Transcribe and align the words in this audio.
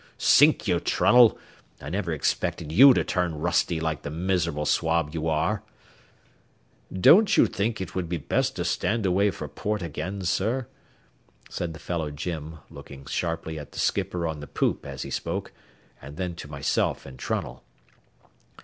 Sink 0.17 0.67
you, 0.67 0.79
Trunnell; 0.79 1.37
I 1.79 1.91
never 1.91 2.11
expected 2.11 2.71
you 2.71 2.91
to 2.95 3.03
turn 3.03 3.35
rusty 3.37 3.79
like 3.79 4.01
the 4.01 4.09
miserable 4.09 4.65
swab 4.65 5.13
you 5.13 5.27
are." 5.27 5.61
"Don't 6.91 7.37
you 7.37 7.45
think 7.45 7.79
it 7.79 7.93
would 7.93 8.09
be 8.09 8.17
best 8.17 8.55
to 8.55 8.65
stand 8.65 9.05
away 9.05 9.29
for 9.29 9.47
port 9.47 9.83
again, 9.83 10.23
sir?" 10.23 10.65
said 11.51 11.73
the 11.73 11.79
fellow 11.79 12.09
Jim, 12.09 12.57
looking 12.71 13.05
sharply 13.05 13.59
at 13.59 13.73
the 13.73 13.79
skipper 13.79 14.25
on 14.27 14.39
the 14.39 14.47
poop 14.47 14.87
as 14.87 15.03
he 15.03 15.11
spoke, 15.11 15.53
and 16.01 16.17
then 16.17 16.33
to 16.33 16.47
myself 16.49 17.05
and 17.05 17.19
Trunnell. 17.19 17.61